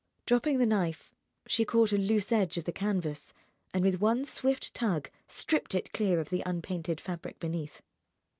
[0.25, 1.11] Dropping the knife,
[1.45, 3.35] she caught a loose edge of the canvas
[3.71, 7.83] and with one swift tug stripped it clear of the unpainted fabric beneath.